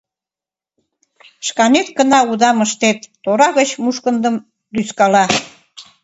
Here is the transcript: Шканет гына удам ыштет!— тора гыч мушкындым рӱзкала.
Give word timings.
Шканет 1.47 1.87
гына 1.97 2.19
удам 2.31 2.57
ыштет!— 2.65 2.99
тора 3.23 3.49
гыч 3.57 3.69
мушкындым 3.83 4.35
рӱзкала. 4.75 5.25